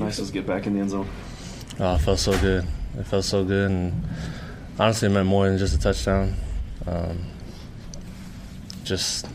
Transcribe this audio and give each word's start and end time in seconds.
nice 0.00 0.16
to 0.16 0.32
get 0.32 0.46
back 0.46 0.66
in 0.66 0.74
the 0.74 0.80
end 0.80 0.90
zone? 0.90 1.08
Oh, 1.78 1.94
it 1.94 1.98
felt 2.00 2.18
so 2.18 2.38
good. 2.38 2.66
It 2.98 3.06
felt 3.06 3.24
so 3.24 3.44
good, 3.44 3.70
and 3.70 4.04
honestly, 4.78 5.06
it 5.06 5.12
meant 5.12 5.26
more 5.26 5.48
than 5.48 5.58
just 5.58 5.74
a 5.74 5.78
touchdown. 5.78 6.34
Um, 6.86 7.24
just, 8.84 9.26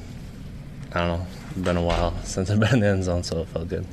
I 0.94 1.08
don't 1.08 1.20
know, 1.20 1.28
it's 1.50 1.60
been 1.60 1.78
a 1.78 1.82
while 1.82 2.14
since 2.24 2.50
I've 2.50 2.60
been 2.60 2.74
in 2.74 2.80
the 2.82 2.88
end 2.88 3.04
zone, 3.04 3.24
so 3.24 3.42
it 3.42 3.48
felt 3.48 3.70
good. 3.70 3.86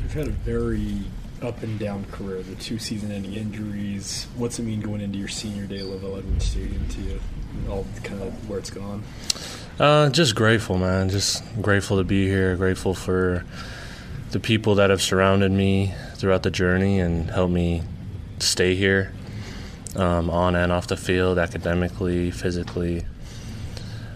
You've 0.00 0.14
had 0.14 0.28
a 0.28 0.30
very 0.30 1.04
up 1.42 1.62
and 1.62 1.78
down 1.78 2.04
career, 2.06 2.42
the 2.42 2.54
two 2.56 2.78
season 2.78 3.12
ending 3.12 3.34
injuries. 3.34 4.26
What's 4.36 4.58
it 4.58 4.62
mean 4.62 4.80
going 4.80 5.00
into 5.00 5.18
your 5.18 5.28
senior 5.28 5.66
day 5.66 5.78
at 5.78 5.84
LaVell 5.84 6.18
Edwards 6.18 6.46
Stadium 6.46 6.88
to 6.88 7.00
you? 7.00 7.20
All 7.68 7.86
kind 8.02 8.22
of 8.22 8.48
where 8.48 8.58
it's 8.58 8.70
gone? 8.70 9.02
Uh, 9.78 10.10
just 10.10 10.34
grateful, 10.34 10.78
man. 10.78 11.08
Just 11.08 11.44
grateful 11.60 11.98
to 11.98 12.04
be 12.04 12.26
here. 12.26 12.56
Grateful 12.56 12.94
for 12.94 13.44
the 14.30 14.40
people 14.40 14.74
that 14.74 14.90
have 14.90 15.00
surrounded 15.00 15.50
me 15.50 15.94
throughout 16.14 16.42
the 16.42 16.50
journey 16.50 17.00
and 17.00 17.30
helped 17.30 17.52
me 17.52 17.82
stay 18.38 18.74
here 18.74 19.12
um, 19.96 20.28
on 20.28 20.54
and 20.54 20.70
off 20.70 20.86
the 20.86 20.96
field, 20.96 21.38
academically, 21.38 22.30
physically. 22.30 23.04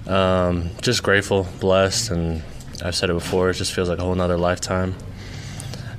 Um, 0.06 0.70
just 0.82 1.02
grateful, 1.02 1.46
blessed, 1.60 2.10
and 2.10 2.42
I've 2.84 2.94
said 2.94 3.08
it 3.08 3.14
before, 3.14 3.50
it 3.50 3.54
just 3.54 3.72
feels 3.72 3.88
like 3.88 3.98
a 3.98 4.02
whole 4.02 4.14
nother 4.14 4.36
lifetime. 4.36 4.94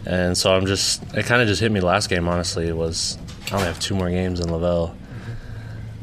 And 0.06 0.38
so 0.38 0.54
I'm 0.54 0.66
just, 0.66 1.02
it 1.16 1.26
kind 1.26 1.42
of 1.42 1.48
just 1.48 1.62
hit 1.62 1.72
me 1.72 1.80
last 1.80 2.09
game, 2.09 2.28
honestly. 2.28 2.68
It 2.68 2.76
was, 2.76 3.18
I 3.52 3.56
only 3.56 3.68
have 3.68 3.80
two 3.80 3.95
more 3.95 4.09
games 4.09 4.40
in 4.42 4.48
LaVell. 4.48 4.95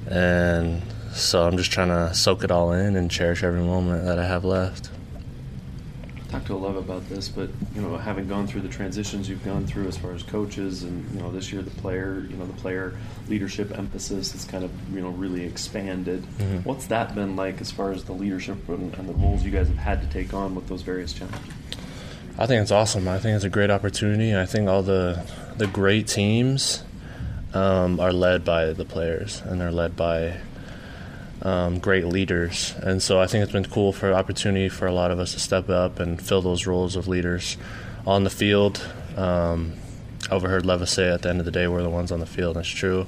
And 0.09 0.83
so 1.13 1.47
I'm 1.47 1.57
just 1.59 1.71
trying 1.71 1.89
to 1.89 2.13
soak 2.15 2.43
it 2.43 2.51
all 2.51 2.73
in 2.73 2.97
and 2.97 3.11
cherish 3.11 3.45
every 3.45 3.61
moment 3.61 4.07
that 4.07 4.19
I 4.19 4.27
have 4.27 4.45
left 4.45 4.91
talked 6.31 6.47
to 6.47 6.53
Aleva 6.53 6.79
about 6.79 7.09
this, 7.09 7.29
but 7.29 7.51
you 7.75 7.83
know, 7.83 7.97
having 7.97 8.29
gone 8.29 8.47
through 8.47 8.61
the 8.61 8.69
transitions 8.69 9.29
you've 9.29 9.45
gone 9.45 9.67
through 9.67 9.89
as 9.89 9.97
far 9.97 10.13
as 10.13 10.23
coaches, 10.23 10.85
and 10.85 11.11
you 11.13 11.21
know, 11.21 11.31
this 11.31 11.53
year 11.53 11.63
the 11.63 11.71
player, 11.71 12.27
you 12.31 12.37
know, 12.37 12.47
the 12.47 12.55
player 12.55 12.97
leadership 13.29 13.77
emphasis 13.77 14.33
has 14.33 14.45
kind 14.45 14.65
of 14.65 14.71
you 14.95 15.01
know 15.01 15.11
really 15.11 15.45
expanded. 15.45 16.23
Mm-hmm. 16.23 16.59
What's 16.59 16.87
that 16.87 17.15
been 17.15 17.37
like 17.37 17.61
as 17.61 17.71
far 17.71 17.91
as 17.93 18.05
the 18.05 18.13
leadership 18.13 18.69
and, 18.69 18.95
and 18.95 19.09
the 19.09 19.15
roles 19.15 19.43
you 19.43 19.51
guys 19.51 19.69
have 19.69 19.79
had 19.79 20.01
to 20.03 20.09
take 20.09 20.33
on 20.33 20.55
with 20.55 20.69
those 20.69 20.83
various 20.83 21.13
challenges? 21.13 21.41
I 22.39 22.47
think 22.47 22.63
it's 22.63 22.71
awesome. 22.71 23.09
I 23.09 23.19
think 23.19 23.35
it's 23.37 23.45
a 23.45 23.51
great 23.51 23.71
opportunity. 23.71 24.37
I 24.37 24.47
think 24.47 24.69
all 24.69 24.83
the 24.83 25.27
the 25.57 25.67
great 25.67 26.07
teams 26.07 26.85
um, 27.55 27.99
are 27.99 28.13
led 28.13 28.45
by 28.45 28.73
the 28.73 28.85
players, 28.85 29.43
and 29.45 29.61
they're 29.61 29.73
led 29.73 29.97
by 29.97 30.41
um, 31.43 31.79
great 31.79 32.07
leaders. 32.07 32.75
And 32.83 33.03
so 33.03 33.21
I 33.21 33.27
think 33.27 33.43
it's 33.43 33.53
been 33.53 33.65
cool 33.65 33.93
for 33.93 34.13
opportunity 34.13 34.69
for 34.69 34.87
a 34.87 34.93
lot 34.93 35.11
of 35.11 35.19
us 35.19 35.33
to 35.35 35.41
step 35.41 35.69
up 35.69 35.99
and 35.99 36.21
fill 36.21 36.43
those 36.43 36.67
roles 36.67 36.97
of 36.97 37.09
leaders 37.09 37.57
on 38.07 38.25
the 38.25 38.31
field. 38.31 38.87
Um, 39.17 39.75
overheard 40.31 40.67
Levis 40.67 40.91
say 40.91 41.11
at 41.11 41.23
the 41.23 41.31
end 41.31 41.39
of 41.39 41.45
the 41.45 41.51
day, 41.51 41.67
we're 41.67 41.83
the 41.83 41.91
ones 41.91 42.13
on 42.13 42.21
the 42.21 42.27
field. 42.27 42.57
That's 42.57 42.69
true. 42.69 43.07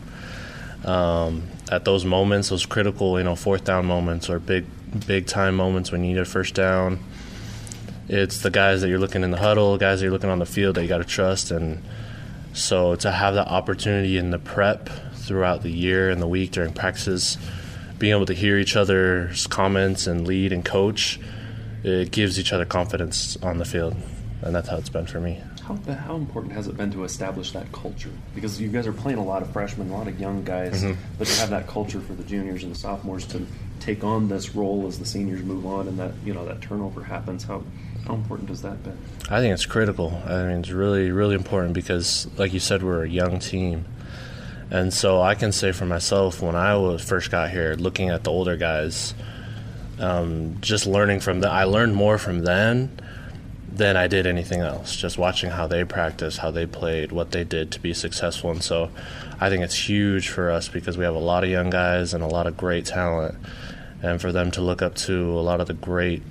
Um, 0.85 1.49
at 1.71 1.85
those 1.85 2.05
moments, 2.05 2.49
those 2.49 2.67
critical, 2.67 3.19
you 3.19 3.25
know, 3.25 3.37
fourth 3.37 3.65
down 3.65 3.87
moments 3.87 4.29
or 4.29 4.39
big, 4.39 4.65
big 5.07 5.27
time 5.27 5.55
moments 5.55 5.93
when 5.93 6.03
you 6.03 6.15
need 6.15 6.19
a 6.19 6.25
first 6.25 6.55
down, 6.55 6.99
it's 8.09 8.43
the 8.43 8.51
guys 8.51 8.81
that 8.81 8.89
you're 8.89 8.99
looking 8.99 9.23
in 9.23 9.31
the 9.31 9.39
huddle, 9.39 9.79
guys 9.79 10.01
that 10.01 10.07
you're 10.07 10.13
looking 10.13 10.31
on 10.31 10.39
the 10.39 10.47
field 10.47 10.75
that 10.75 10.83
you 10.83 10.89
got 10.89 10.99
to 10.99 11.05
trust. 11.05 11.51
And 11.51 11.83
so 12.53 12.97
to 12.97 13.13
have 13.13 13.35
that 13.35 13.49
opportunity 13.49 14.19
in 14.19 14.31
the 14.31 14.39
prep 14.39 14.89
throughout 15.15 15.63
the 15.63 15.71
year 15.71 16.11
and 16.11 16.21
the 16.21 16.27
week 16.27 16.51
during 16.51 16.73
practices– 16.73 17.37
being 18.03 18.13
able 18.13 18.27
to 18.27 18.35
hear 18.35 18.59
each 18.59 18.75
other's 18.75 19.47
comments 19.47 20.09
and 20.09 20.27
lead 20.27 20.53
and 20.53 20.65
coach, 20.65 21.21
it 21.85 22.11
gives 22.11 22.37
each 22.37 22.53
other 22.53 22.65
confidence 22.65 23.37
on 23.45 23.59
the 23.59 23.65
field, 23.65 23.95
and 24.43 24.53
that's 24.53 24.69
how 24.69 24.77
it's 24.77 24.89
been 24.89 25.07
for 25.07 25.21
me. 25.21 25.41
How, 25.63 25.77
how 25.95 26.17
important 26.17 26.53
has 26.55 26.67
it 26.67 26.77
been 26.77 26.91
to 26.91 27.05
establish 27.05 27.53
that 27.53 27.71
culture? 27.71 28.11
Because 28.35 28.61
you 28.61 28.67
guys 28.71 28.89
are 28.89 28.93
playing 28.93 29.19
a 29.19 29.25
lot 29.25 29.41
of 29.41 29.53
freshmen, 29.53 29.89
a 29.89 29.97
lot 29.97 30.09
of 30.09 30.19
young 30.19 30.43
guys, 30.43 30.83
mm-hmm. 30.83 31.01
but 31.17 31.29
to 31.29 31.41
have 31.41 31.51
that 31.51 31.69
culture 31.69 32.01
for 32.01 32.15
the 32.15 32.25
juniors 32.25 32.65
and 32.65 32.75
the 32.75 32.79
sophomores 32.79 33.25
to 33.27 33.47
take 33.79 34.03
on 34.03 34.27
this 34.27 34.57
role 34.57 34.85
as 34.89 34.99
the 34.99 35.07
seniors 35.07 35.45
move 35.45 35.65
on, 35.65 35.87
and 35.87 35.97
that 36.01 36.13
you 36.25 36.35
know 36.35 36.45
that 36.45 36.61
turnover 36.61 37.05
happens. 37.05 37.45
How 37.45 37.63
how 38.05 38.15
important 38.15 38.49
has 38.49 38.63
that 38.63 38.83
been? 38.83 38.99
I 39.31 39.39
think 39.39 39.55
it's 39.55 39.65
critical. 39.65 40.21
I 40.27 40.43
mean, 40.43 40.59
it's 40.59 40.71
really 40.71 41.13
really 41.13 41.37
important 41.37 41.75
because, 41.75 42.27
like 42.37 42.53
you 42.53 42.59
said, 42.59 42.83
we're 42.83 43.05
a 43.05 43.09
young 43.09 43.39
team 43.39 43.85
and 44.73 44.91
so 44.91 45.21
I 45.21 45.35
can 45.35 45.53
say 45.53 45.71
for 45.73 45.85
myself, 45.85 46.41
when 46.41 46.57
I 46.57 46.77
was 46.77 47.05
first 47.05 47.31
got 47.31 47.51
here, 47.51 47.75
looking 47.75 48.09
at 48.09 48.25
the 48.25 48.31
older 48.31 48.57
guys, 48.57 49.13
um, 49.99 50.57
just 50.63 50.87
learning 50.87 51.21
from 51.21 51.41
them, 51.41 51.53
I 51.53 51.65
learned 51.65 51.95
more 51.95 52.17
from 52.17 52.41
them 52.41 52.91
than 53.71 53.99
I 53.99 54.07
did 54.07 54.27
anything 54.27 54.61
else. 54.61 54.97
Just 54.97 55.19
watching 55.19 55.51
how 55.51 55.67
they 55.67 55.85
practiced, 55.85 56.39
how 56.39 56.51
they 56.51 56.65
played, 56.65 57.13
what 57.13 57.33
they 57.33 57.45
did 57.45 57.71
to 57.73 57.81
be 57.81 57.93
successful. 57.93 58.51
And 58.51 58.65
so 58.65 58.89
I 59.39 59.51
think 59.51 59.63
it's 59.63 59.77
huge 59.77 60.31
for 60.31 60.51
us 60.51 60.69
because 60.69 60.97
we 60.97 61.05
have 61.05 61.15
a 61.15 61.19
lot 61.19 61.45
of 61.45 61.51
young 61.51 61.69
guys 61.69 62.15
and 62.15 62.25
a 62.25 62.27
lot 62.27 62.47
of 62.47 62.57
great 62.57 62.87
talent. 62.87 63.35
And 64.03 64.23
for 64.23 64.33
them 64.33 64.51
to 64.53 64.63
look 64.63 64.81
up 64.81 64.95
to 64.95 65.39
a 65.39 65.43
lot 65.43 65.61
of 65.61 65.67
the 65.67 65.75
great 65.75 66.23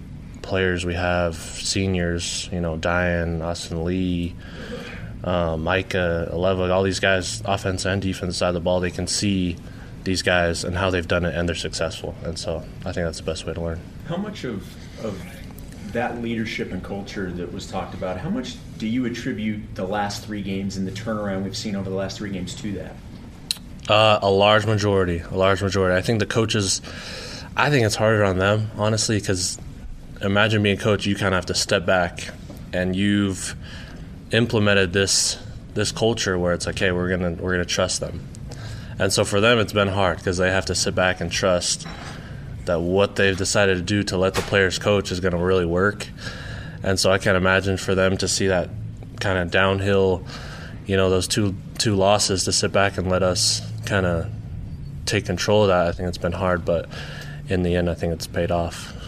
players 0.41 0.84
we 0.84 0.96
have, 0.96 1.35
seniors, 1.35 2.50
you 2.52 2.59
know, 2.59 2.75
Dayan, 2.75 3.44
Austin 3.44 3.85
Lee, 3.85 4.35
uh, 5.24 5.56
Micah, 5.58 6.30
Aleva, 6.32 6.72
all 6.72 6.84
these 6.84 7.00
guys, 7.00 7.42
offense 7.46 7.86
and 7.86 8.02
defense 8.02 8.38
side 8.38 8.50
of 8.50 8.54
the 8.56 8.59
ball, 8.59 8.80
they 8.80 8.92
can 8.92 9.08
see 9.08 9.56
these 10.04 10.22
guys 10.24 10.64
and 10.64 10.76
how 10.76 10.90
they've 10.90 11.08
done 11.08 11.26
it, 11.26 11.36
and 11.36 11.48
they're 11.48 11.56
successful. 11.56 12.16
And 12.24 12.38
so 12.38 12.64
I 12.86 12.92
think 12.92 13.06
that's 13.06 13.20
the 13.20 13.24
best 13.24 13.46
way 13.46 13.54
to 13.54 13.62
learn. 13.62 13.80
How 14.08 14.18
much 14.18 14.44
of, 14.44 14.66
of 15.06 15.22
that 15.94 16.22
leadership 16.22 16.72
and 16.72 16.84
culture 16.84 17.32
that 17.32 17.54
was 17.54 17.68
talked 17.68 17.94
about, 17.94 18.18
how 18.18 18.30
much 18.30 18.56
do 18.78 18.88
you 18.88 19.06
attribute 19.06 19.76
the 19.76 19.86
last 19.86 20.26
three 20.26 20.42
games 20.42 20.78
and 20.78 20.88
the 20.88 20.92
turnaround 20.92 21.44
we've 21.44 21.58
seen 21.58 21.76
over 21.76 21.90
the 21.90 21.96
last 21.96 22.18
three 22.18 22.32
games 22.32 22.56
to 22.56 22.72
that? 22.74 22.96
Uh, 23.88 24.20
a 24.22 24.30
large 24.30 24.66
majority. 24.66 25.20
A 25.20 25.38
large 25.38 25.62
majority. 25.62 25.96
I 25.96 26.02
think 26.02 26.20
the 26.20 26.26
coaches, 26.26 26.82
I 27.56 27.70
think 27.70 27.86
it's 27.86 27.96
harder 27.96 28.24
on 28.24 28.40
them, 28.40 28.72
honestly, 28.78 29.20
because 29.20 29.59
imagine 30.22 30.64
being 30.64 30.80
a 30.80 30.82
coach, 30.82 31.06
you 31.06 31.16
kind 31.16 31.36
of 31.36 31.38
have 31.38 31.46
to 31.48 31.56
step 31.56 31.86
back 31.86 32.30
and 32.74 32.96
you've– 32.96 33.56
implemented 34.31 34.94
this 34.94 35.38
this 35.74 35.92
culture 35.92 36.38
where 36.38 36.53
it's 36.53 36.66
like, 36.66 36.80
hey, 36.80 36.92
we're 36.92 37.09
gonna 37.09 37.31
we're 37.31 37.52
gonna 37.52 37.66
trust 37.66 38.00
them, 38.00 38.28
and 39.00 39.12
so 39.12 39.24
for 39.24 39.40
them 39.40 39.59
it's 39.59 39.74
been 39.74 39.90
hard 39.90 40.18
because 40.18 40.38
they 40.38 40.52
have 40.52 40.66
to 40.66 40.75
sit 40.75 40.96
back 40.96 41.22
and 41.22 41.31
trust 41.31 41.88
that 42.66 42.80
what 42.80 43.16
they've 43.16 43.38
decided 43.38 43.75
to 43.75 43.81
do 43.81 44.03
to 44.03 44.18
let 44.18 44.34
the 44.34 44.41
players 44.41 44.78
coach 44.78 45.12
is 45.12 45.20
going 45.20 45.34
to 45.34 45.38
really 45.38 45.66
work, 45.66 46.08
and 46.84 47.00
so 47.00 47.12
I 47.12 47.18
can't 47.18 47.38
imagine 47.38 47.78
for 47.78 47.96
them 47.96 48.18
to 48.18 48.28
see 48.28 48.47
that 48.47 48.70
kind 49.20 49.38
of 49.38 49.52
downhill, 49.52 50.25
you 50.86 50.97
know, 50.97 51.09
those 51.09 51.28
two 51.28 51.56
two 51.78 51.96
losses 51.96 52.44
to 52.46 52.52
sit 52.52 52.72
back 52.72 52.97
and 52.97 53.09
let 53.09 53.24
us 53.24 53.62
kind 53.86 54.06
of 54.06 54.30
take 55.06 55.25
control 55.25 55.64
of 55.64 55.70
that. 55.70 55.88
I 55.88 55.91
think 55.91 56.08
it's 56.09 56.18
been 56.18 56.31
hard, 56.34 56.64
but 56.66 56.88
in 57.50 57.64
the 57.64 57.75
end, 57.75 57.90
I 57.90 57.96
think 57.96 58.14
it's 58.14 58.28
paid 58.28 58.52
off 58.52 59.00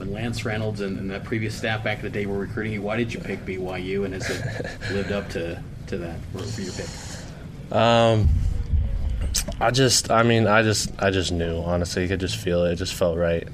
when 0.00 0.12
Lance 0.14 0.46
Reynolds 0.46 0.80
and, 0.80 0.98
and, 0.98 1.10
that 1.10 1.24
previous 1.24 1.54
staff 1.54 1.84
back 1.84 1.98
in 1.98 2.04
the 2.04 2.10
day 2.10 2.24
were 2.24 2.38
recruiting 2.38 2.72
you, 2.72 2.80
why 2.80 2.96
did 2.96 3.12
you 3.12 3.20
pick 3.20 3.44
BYU, 3.44 4.06
and 4.06 4.14
has 4.14 4.28
it 4.30 4.66
lived 4.92 5.12
up 5.12 5.28
to, 5.30 5.62
to 5.88 5.98
that 5.98 6.18
for, 6.32 6.60
your 6.60 6.72
pick? 6.72 6.88
Um, 7.70 8.30
I 9.60 9.70
just, 9.70 10.10
I 10.10 10.22
mean, 10.22 10.46
I 10.46 10.62
just, 10.62 10.90
I 10.98 11.10
just 11.10 11.32
knew. 11.32 11.58
Honestly, 11.58 12.02
you 12.02 12.08
could 12.08 12.18
just 12.18 12.36
feel 12.36 12.64
it. 12.64 12.72
It 12.72 12.76
just 12.76 12.94
felt 12.94 13.18
right. 13.18 13.46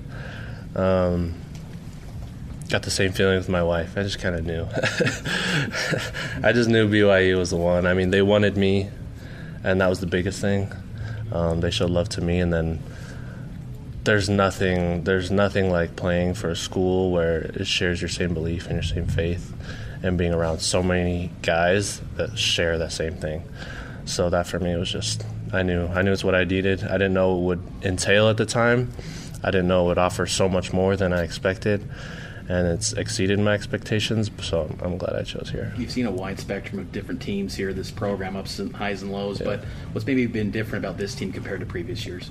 Um, 0.77 1.35
got 2.69 2.85
the 2.85 2.93
same 2.93 3.11
feeling 3.11 3.39
with 3.39 3.49
my 3.49 3.65
wife. 3.65 3.99
I 3.99 4.05
just 4.05 4.21
kind 4.21 4.37
of 4.37 4.47
knew. 4.47 4.69
I 6.45 6.53
just 6.53 6.69
knew 6.69 6.89
BYU 6.89 7.39
was 7.39 7.51
the 7.51 7.57
one. 7.57 7.87
I 7.87 7.95
mean, 7.95 8.11
they 8.11 8.23
wanted 8.23 8.57
me, 8.57 8.89
and 9.65 9.81
that 9.81 9.89
was 9.89 9.99
the 9.99 10.07
biggest 10.07 10.41
thing. 10.41 10.73
Um, 11.33 11.61
they 11.61 11.73
showed 11.73 11.91
love 11.91 12.09
to 12.11 12.21
me, 12.21 12.39
and 12.39 12.53
then 12.53 12.81
there's 14.07 14.29
nothing 14.29 15.03
there's 15.03 15.31
nothing 15.33 15.69
like 15.71 15.97
playing 15.97 16.33
for 16.33 16.49
a 16.49 16.57
school 16.57 17.11
where 17.11 17.39
it 17.41 17.67
shares 17.67 18.01
your 18.01 18.09
same 18.09 18.33
belief 18.33 18.67
and 18.67 18.75
your 18.75 18.83
same 18.83 19.07
faith 19.07 19.53
and 20.03 20.17
being 20.17 20.33
around 20.33 20.61
so 20.61 20.81
many 20.83 21.31
guys 21.43 22.01
that 22.15 22.39
share 22.39 22.79
that 22.79 22.93
same 22.93 23.15
thing 23.17 23.43
so 24.05 24.31
that 24.31 24.47
for 24.47 24.61
me 24.61 24.77
was 24.77 24.91
just 24.91 25.27
i 25.53 25.61
knew 25.61 25.87
i 25.89 26.03
knew 26.03 26.13
it's 26.13 26.23
what 26.23 26.37
i 26.37 26.45
needed 26.45 26.85
i 26.85 26.93
didn't 26.93 27.15
know 27.15 27.37
it 27.37 27.43
would 27.43 27.63
entail 27.83 28.29
at 28.29 28.37
the 28.37 28.47
time 28.47 28.93
i 29.43 29.51
didn't 29.51 29.67
know 29.67 29.85
it 29.85 29.89
would 29.89 29.99
offer 29.99 30.25
so 30.25 30.49
much 30.49 30.73
more 30.73 30.97
than 30.97 31.13
i 31.13 31.23
expected 31.23 31.87
and 32.49 32.69
it's 32.69 32.93
exceeded 32.93 33.41
my 33.41 33.55
expectations. 33.55 34.31
So 34.41 34.73
I'm 34.81 34.99
glad 34.99 35.17
I 35.17 35.25
chose 35.25 35.51
here. 35.51 35.75
You've 35.77 35.91
seen 35.91 36.07
a 36.07 36.13
wide 36.13 36.39
spectrum 36.39 36.79
of 36.79 36.93
different 36.93 37.21
teams 37.21 37.57
here, 37.57 37.73
this 37.73 37.91
program, 37.91 38.37
ups 38.37 38.61
and 38.61 38.73
highs 38.73 39.03
and 39.03 39.11
lows. 39.11 39.41
Yeah. 39.41 39.47
But 39.47 39.65
what's 39.91 40.07
maybe 40.07 40.27
been 40.27 40.53
different 40.53 40.85
about 40.85 40.97
this 40.97 41.17
team 41.17 41.33
compared 41.33 41.59
to 41.59 41.67
previous 41.67 42.07
years? 42.07 42.31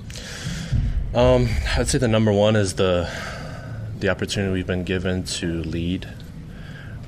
Um, 1.16 1.48
I'd 1.74 1.88
say 1.88 1.96
the 1.96 2.08
number 2.08 2.30
one 2.30 2.56
is 2.56 2.74
the 2.74 3.10
the 4.00 4.10
opportunity 4.10 4.52
we've 4.52 4.66
been 4.66 4.84
given 4.84 5.24
to 5.24 5.62
lead. 5.62 6.06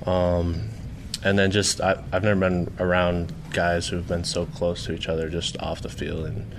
Um, 0.06 0.70
and 1.22 1.38
then 1.38 1.50
just 1.50 1.82
I, 1.82 2.02
have 2.10 2.25
never 2.25 2.40
been 2.40 2.72
around 2.78 3.34
guys 3.52 3.87
who've 3.87 4.08
been 4.08 4.25
so 4.25 4.46
close 4.46 4.87
to 4.87 4.94
each 4.94 5.10
other 5.10 5.28
just 5.28 5.60
off 5.60 5.82
the 5.82 5.90
field 5.90 6.25
and 6.25 6.55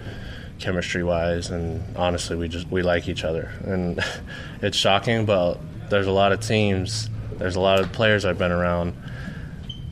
chemistry 0.59 1.03
wise 1.03 1.49
and 1.49 1.97
honestly 1.97 2.35
we 2.35 2.47
just 2.47 2.67
we 2.67 2.83
like 2.83 3.07
each 3.07 3.23
other 3.23 3.51
and 3.63 3.99
it's 4.61 4.77
shocking 4.77 5.25
but 5.25 5.57
there's 5.89 6.05
a 6.05 6.11
lot 6.11 6.31
of 6.31 6.41
teams 6.41 7.09
there's 7.37 7.55
a 7.55 7.59
lot 7.59 7.79
of 7.79 7.91
players 7.93 8.25
I've 8.25 8.37
been 8.37 8.51
around 8.51 8.93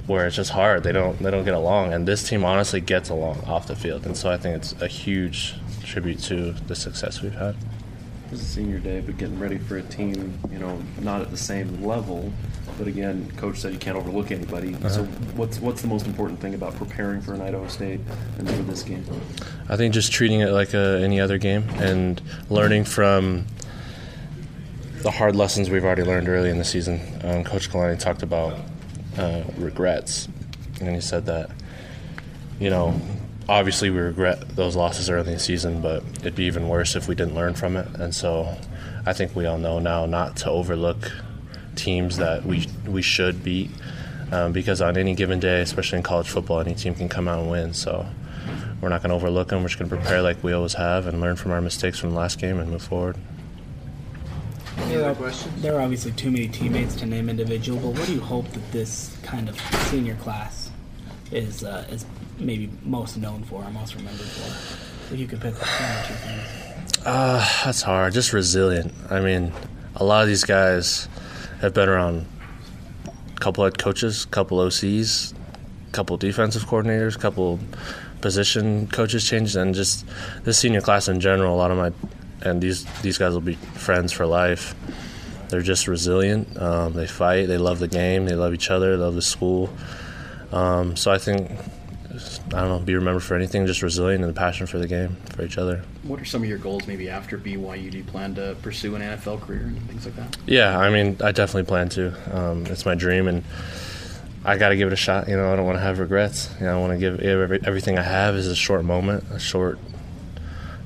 where 0.07 0.25
it's 0.25 0.35
just 0.35 0.51
hard. 0.51 0.83
They 0.83 0.91
don't 0.91 1.19
they 1.19 1.29
don't 1.29 1.45
get 1.45 1.53
along, 1.53 1.93
and 1.93 2.07
this 2.07 2.27
team 2.27 2.43
honestly 2.43 2.81
gets 2.81 3.09
along 3.09 3.43
off 3.45 3.67
the 3.67 3.75
field, 3.75 4.05
and 4.05 4.17
so 4.17 4.31
I 4.31 4.37
think 4.37 4.55
it's 4.55 4.73
a 4.81 4.87
huge 4.87 5.55
tribute 5.83 6.19
to 6.23 6.53
the 6.53 6.75
success 6.75 7.21
we've 7.21 7.33
had. 7.33 7.55
This 8.31 8.41
is 8.41 8.47
senior 8.47 8.79
day, 8.79 8.99
but 8.99 9.17
getting 9.17 9.39
ready 9.39 9.57
for 9.57 9.77
a 9.77 9.81
team, 9.81 10.37
you 10.51 10.59
know, 10.59 10.81
not 10.99 11.21
at 11.21 11.31
the 11.31 11.37
same 11.37 11.83
level. 11.85 12.31
But 12.77 12.87
again, 12.87 13.31
coach 13.37 13.57
said 13.57 13.71
you 13.71 13.79
can't 13.79 13.97
overlook 13.97 14.31
anybody. 14.31 14.75
Uh-huh. 14.75 14.89
So 14.89 15.03
what's 15.35 15.59
what's 15.59 15.81
the 15.81 15.87
most 15.87 16.05
important 16.05 16.39
thing 16.39 16.53
about 16.53 16.75
preparing 16.75 17.21
for 17.21 17.33
an 17.33 17.41
Idaho 17.41 17.67
State 17.67 18.01
and 18.37 18.49
for 18.49 18.63
this 18.63 18.83
game? 18.83 19.05
I 19.69 19.77
think 19.77 19.93
just 19.93 20.11
treating 20.11 20.41
it 20.41 20.51
like 20.51 20.73
a, 20.73 20.99
any 21.01 21.19
other 21.19 21.37
game 21.37 21.69
and 21.77 22.21
learning 22.49 22.83
from 22.83 23.47
the 25.01 25.11
hard 25.11 25.35
lessons 25.35 25.69
we've 25.69 25.85
already 25.85 26.03
learned 26.03 26.27
early 26.27 26.49
in 26.49 26.57
the 26.57 26.65
season. 26.65 26.99
Um, 27.23 27.43
Coach 27.43 27.69
Kalani 27.69 27.97
talked 27.97 28.23
about 28.23 28.59
uh, 29.17 29.43
regrets, 29.57 30.27
and 30.79 30.93
he 30.95 31.01
said 31.01 31.25
that, 31.25 31.49
you 32.59 32.69
know, 32.69 32.99
obviously 33.49 33.89
we 33.89 33.99
regret 33.99 34.55
those 34.55 34.75
losses 34.75 35.09
early 35.09 35.27
in 35.27 35.33
the 35.33 35.39
season, 35.39 35.81
but 35.81 36.03
it'd 36.19 36.35
be 36.35 36.43
even 36.43 36.67
worse 36.67 36.95
if 36.95 37.07
we 37.07 37.15
didn't 37.15 37.35
learn 37.35 37.53
from 37.53 37.77
it. 37.77 37.87
And 37.95 38.13
so 38.13 38.57
I 39.05 39.13
think 39.13 39.35
we 39.35 39.45
all 39.45 39.57
know 39.57 39.79
now 39.79 40.05
not 40.05 40.35
to 40.37 40.49
overlook 40.49 41.11
teams 41.75 42.17
that 42.17 42.45
we 42.45 42.67
we 42.87 43.01
should 43.01 43.43
beat. 43.43 43.69
Um, 44.29 44.51
because 44.51 44.81
on 44.81 44.97
any 44.97 45.15
given 45.15 45.39
day, 45.39 45.61
especially 45.61 45.99
in 45.99 46.03
college 46.03 46.27
football, 46.27 46.59
any 46.59 46.75
team 46.75 46.93
can 46.93 47.07
come 47.07 47.29
out 47.29 47.39
and 47.39 47.49
win. 47.49 47.73
So 47.73 48.05
we're 48.81 48.89
not 48.89 49.01
going 49.01 49.09
to 49.09 49.15
overlook 49.15 49.47
them. 49.47 49.61
We're 49.61 49.69
just 49.69 49.79
going 49.79 49.89
to 49.89 49.95
prepare 49.95 50.21
like 50.21 50.43
we 50.43 50.51
always 50.51 50.73
have 50.73 51.07
and 51.07 51.21
learn 51.21 51.37
from 51.37 51.51
our 51.51 51.61
mistakes 51.61 51.97
from 51.97 52.09
the 52.09 52.17
last 52.17 52.37
game 52.37 52.59
and 52.59 52.69
move 52.69 52.83
forward. 52.83 53.15
There 54.97 55.09
are, 55.09 55.31
there 55.57 55.75
are 55.75 55.81
obviously 55.81 56.11
too 56.11 56.31
many 56.31 56.47
teammates 56.47 56.95
to 56.95 57.05
name 57.05 57.29
individual, 57.29 57.79
but 57.79 57.99
what 57.99 58.07
do 58.07 58.13
you 58.13 58.19
hope 58.19 58.47
that 58.49 58.71
this 58.71 59.15
kind 59.23 59.47
of 59.47 59.59
senior 59.89 60.15
class 60.15 60.71
is 61.31 61.63
uh, 61.63 61.85
is 61.89 62.05
maybe 62.39 62.69
most 62.83 63.17
known 63.17 63.43
for 63.43 63.63
or 63.63 63.69
most 63.69 63.95
remembered 63.95 64.25
for? 64.25 65.13
If 65.13 65.19
you 65.19 65.27
could 65.27 65.39
pick 65.39 65.53
one 65.53 65.61
or 65.61 66.07
two 66.07 66.13
things. 66.13 66.87
Uh, 67.05 67.61
that's 67.63 67.81
hard. 67.81 68.13
Just 68.13 68.33
resilient. 68.33 68.93
I 69.09 69.19
mean, 69.19 69.53
a 69.95 70.03
lot 70.03 70.23
of 70.23 70.27
these 70.27 70.43
guys 70.43 71.07
have 71.61 71.73
been 71.73 71.89
around 71.89 72.25
a 73.05 73.39
couple 73.39 73.63
head 73.63 73.77
coaches, 73.77 74.25
a 74.25 74.27
couple 74.27 74.57
OCs, 74.57 75.33
a 75.33 75.91
couple 75.91 76.17
defensive 76.17 76.63
coordinators, 76.65 77.15
a 77.15 77.19
couple 77.19 77.59
position 78.21 78.87
coaches 78.87 79.23
changed, 79.23 79.55
and 79.55 79.75
just 79.75 80.05
this 80.43 80.57
senior 80.57 80.81
class 80.81 81.07
in 81.07 81.19
general. 81.19 81.55
A 81.55 81.57
lot 81.57 81.71
of 81.71 81.77
my 81.77 81.91
and 82.41 82.61
these 82.61 82.85
these 83.01 83.17
guys 83.17 83.33
will 83.33 83.41
be 83.41 83.55
friends 83.55 84.11
for 84.11 84.25
life. 84.25 84.75
They're 85.49 85.61
just 85.61 85.87
resilient. 85.87 86.57
Um, 86.61 86.93
they 86.93 87.07
fight. 87.07 87.47
They 87.47 87.57
love 87.57 87.79
the 87.79 87.87
game. 87.87 88.25
They 88.25 88.35
love 88.35 88.53
each 88.53 88.69
other. 88.69 88.97
They 88.97 89.03
love 89.03 89.15
the 89.15 89.21
school. 89.21 89.69
Um, 90.51 90.95
so 90.95 91.11
I 91.11 91.17
think 91.17 91.51
I 92.53 92.61
don't 92.61 92.69
know, 92.69 92.79
be 92.79 92.95
remembered 92.95 93.23
for 93.23 93.35
anything, 93.35 93.65
just 93.67 93.81
resilient 93.81 94.23
and 94.23 94.33
the 94.33 94.37
passion 94.37 94.65
for 94.67 94.79
the 94.79 94.87
game, 94.87 95.17
for 95.31 95.43
each 95.43 95.57
other. 95.57 95.83
What 96.03 96.19
are 96.19 96.25
some 96.25 96.41
of 96.41 96.49
your 96.49 96.57
goals 96.57 96.87
maybe 96.87 97.09
after 97.09 97.37
BYU? 97.37 97.91
Do 97.91 97.97
you 97.97 98.03
plan 98.03 98.33
to 98.35 98.55
pursue 98.61 98.95
an 98.95 99.01
NFL 99.01 99.41
career 99.41 99.63
and 99.63 99.81
things 99.89 100.05
like 100.05 100.15
that? 100.15 100.37
Yeah, 100.45 100.77
I 100.79 100.89
mean, 100.89 101.17
I 101.21 101.31
definitely 101.31 101.67
plan 101.67 101.89
to. 101.89 102.37
Um, 102.37 102.65
it's 102.67 102.85
my 102.85 102.95
dream, 102.95 103.27
and 103.27 103.43
I 104.45 104.57
got 104.57 104.69
to 104.69 104.77
give 104.77 104.87
it 104.87 104.93
a 104.93 104.97
shot. 104.97 105.27
You 105.27 105.35
know, 105.35 105.51
I 105.51 105.55
don't 105.55 105.65
want 105.65 105.77
to 105.77 105.81
have 105.81 105.99
regrets. 105.99 106.49
You 106.59 106.65
know, 106.65 106.77
I 106.77 106.81
want 106.81 106.93
to 106.93 106.99
give 106.99 107.19
every, 107.19 107.59
everything 107.63 107.97
I 107.97 108.03
have 108.03 108.35
is 108.35 108.47
a 108.47 108.55
short 108.55 108.85
moment, 108.85 109.25
a 109.31 109.39
short, 109.39 109.77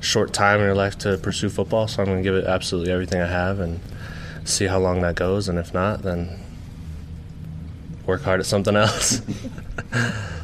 short 0.02 0.34
time 0.34 0.60
in 0.60 0.66
your 0.66 0.76
life 0.76 0.98
to 1.00 1.18
pursue 1.18 1.50
football. 1.50 1.88
So 1.88 2.02
I'm 2.02 2.08
going 2.08 2.18
to 2.18 2.24
give 2.24 2.36
it 2.36 2.46
absolutely 2.46 2.92
everything 2.92 3.22
I 3.22 3.28
have 3.28 3.60
and 3.60 3.80
see 4.44 4.66
how 4.66 4.80
long 4.80 5.02
that 5.02 5.16
goes. 5.16 5.48
And 5.48 5.58
if 5.58 5.74
not, 5.74 6.02
then 6.02 6.40
work 8.06 8.24
hard 8.24 8.40
at 8.40 8.46
something 8.46 8.76
else. 8.76 9.22